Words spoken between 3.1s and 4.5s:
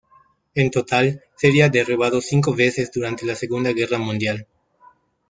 la Segunda Guerra Mundial.